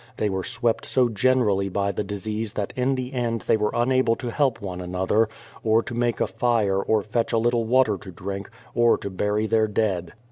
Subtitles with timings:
[0.17, 4.15] They were swept so generally by the disease that in the end they were unable
[4.15, 5.29] to help one another,
[5.63, 9.45] or to make a fire or fetch a little water to drink, or to bury
[9.45, 10.13] their dead.